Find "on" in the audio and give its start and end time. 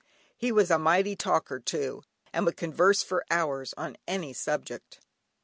3.77-3.97